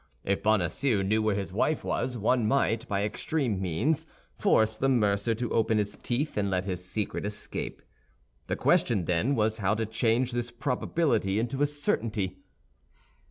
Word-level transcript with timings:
If 0.23 0.41
Bonacieux 0.41 1.03
knew 1.03 1.21
where 1.21 1.35
his 1.35 1.53
wife 1.53 1.83
was, 1.83 2.17
one 2.17 2.47
might, 2.47 2.87
by 2.87 3.03
extreme 3.03 3.61
means, 3.61 4.07
force 4.35 4.75
the 4.75 4.89
mercer 4.89 5.35
to 5.35 5.51
open 5.53 5.77
his 5.77 5.95
teeth 6.01 6.37
and 6.37 6.49
let 6.49 6.65
his 6.65 6.83
secret 6.83 7.23
escape. 7.23 7.83
The 8.47 8.55
question, 8.55 9.05
then, 9.05 9.35
was 9.35 9.59
how 9.59 9.75
to 9.75 9.85
change 9.85 10.31
this 10.31 10.49
probability 10.49 11.37
into 11.37 11.61
a 11.61 11.67
certainty. 11.67 12.39